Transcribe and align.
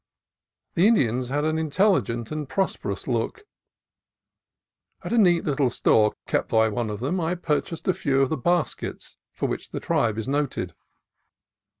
The 0.73 0.87
Indians 0.87 1.29
had 1.29 1.45
an 1.45 1.59
intelligent 1.59 2.31
and 2.31 2.49
prosperous 2.49 3.07
look. 3.07 3.43
At 5.03 5.13
a 5.13 5.17
neat 5.19 5.43
little 5.43 5.69
store 5.69 6.15
kept 6.25 6.49
by 6.49 6.69
one 6.69 6.89
of 6.89 7.01
them, 7.01 7.19
I 7.19 7.35
purchased 7.35 7.87
a 7.87 7.93
few 7.93 8.19
of 8.23 8.29
the 8.29 8.35
baskets 8.35 9.17
for 9.31 9.47
which 9.47 9.69
the 9.69 9.79
tribe 9.79 10.17
is 10.17 10.27
noted. 10.27 10.73